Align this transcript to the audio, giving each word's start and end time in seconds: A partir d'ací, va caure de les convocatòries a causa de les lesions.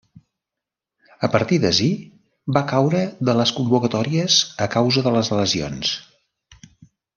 A 1.27 1.27
partir 1.35 1.59
d'ací, 1.65 1.89
va 2.57 2.65
caure 2.73 3.03
de 3.29 3.37
les 3.41 3.53
convocatòries 3.59 4.41
a 4.69 4.71
causa 4.79 5.07
de 5.11 5.15
les 5.19 5.33
lesions. 5.43 5.95